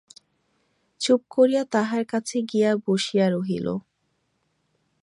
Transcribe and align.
চুপ 1.01 1.21
করিয়া 1.29 1.63
তাঁহার 1.73 2.03
কাছে 2.05 2.37
গিয়া 2.51 2.71
বসিয়া 2.85 3.25
রহিল। 3.29 3.67